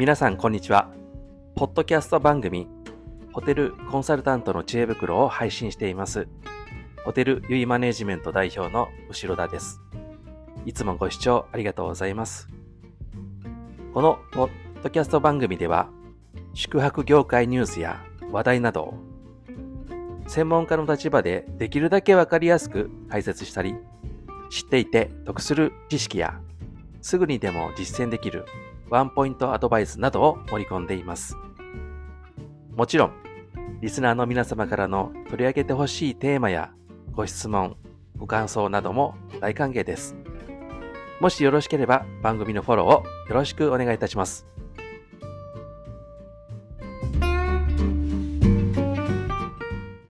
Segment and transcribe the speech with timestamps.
[0.00, 0.90] 皆さんこんにちは。
[1.54, 2.66] ポッドキャスト番組、
[3.34, 6.26] ホテルコンサルタントの知恵袋を配信しています。
[7.04, 9.78] ホテルユイマネジメント代表の後田です。
[10.64, 12.48] いつもご視聴ありがとうございます。
[13.92, 14.50] このポッ
[14.82, 15.90] ドキャスト番組では、
[16.54, 18.94] 宿泊業界ニュースや話題など
[20.28, 23.74] 専門家の立場でできるだけわかりやすく解説したり、
[24.48, 26.40] 知っていて得する知識や
[27.02, 28.46] すぐにでも実践できる
[28.90, 31.36] ワンポイントアドバイスなどを盛り込んでいます。
[32.74, 33.12] もちろん、
[33.80, 36.72] リスナーの皆様からの取り上げてほしいテーマや
[37.12, 37.76] ご質問、
[38.18, 40.16] ご感想なども大歓迎です。
[41.20, 42.90] もしよろしければ番組のフォローを
[43.28, 44.46] よろしくお願いいたします。